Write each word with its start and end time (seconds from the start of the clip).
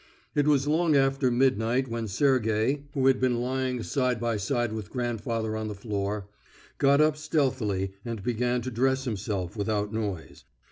It 0.33 0.47
was 0.47 0.67
long 0.67 0.95
after 0.95 1.29
midnight 1.29 1.87
when 1.87 2.07
Sergey, 2.07 2.85
who 2.95 3.05
had 3.05 3.19
been 3.21 3.39
lying 3.39 3.83
side 3.83 4.19
by 4.19 4.35
side 4.35 4.73
with 4.73 4.89
grandfather 4.89 5.55
on 5.55 5.67
the 5.67 5.75
floor, 5.75 6.25
got 6.79 6.99
up 6.99 7.15
stealthily 7.15 7.93
and 8.03 8.23
began 8.23 8.63
to 8.63 8.71
dress 8.71 9.03
himself 9.05 9.55
without 9.55 9.93
noise. 9.93 10.43